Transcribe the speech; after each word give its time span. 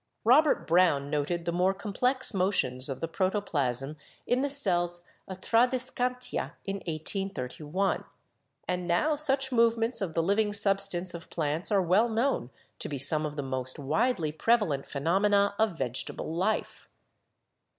Robert 0.23 0.65
Brown 0.65 1.11
noted 1.11 1.45
the 1.45 1.51
more 1.51 1.75
complex 1.75 2.33
motions 2.33 2.89
of 2.89 3.01
the 3.01 3.07
protoplasm 3.07 3.97
in 4.25 4.41
the 4.41 4.49
cells 4.49 5.03
of 5.27 5.41
Tradescantia 5.41 6.53
in 6.65 6.77
1831, 6.77 8.05
and 8.67 8.87
now 8.87 9.15
such 9.15 9.51
movements 9.51 10.01
of 10.01 10.15
the 10.15 10.23
living 10.23 10.53
substance 10.53 11.13
of 11.13 11.29
plants 11.29 11.71
are 11.71 11.83
well 11.83 12.09
known 12.09 12.49
to 12.79 12.89
be 12.89 12.97
some 12.97 13.27
of 13.27 13.35
the 13.35 13.43
most 13.43 13.77
widely 13.77 14.31
prevalent 14.31 14.87
phenomena 14.87 15.53
of 15.59 15.77
vegetable 15.77 16.33
life. 16.33 16.89